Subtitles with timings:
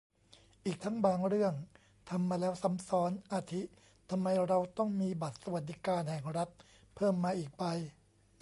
[0.65, 1.53] อีกทั้งบางเรื่อง
[2.09, 3.61] ทำมาแล้ว ซ้ำซ้อน อาทิ
[4.09, 6.49] ทำไมเราต้องมีบัตรสวัสดิการแห่งรัฐ
[6.95, 7.63] เพิ่มมาอีกใบ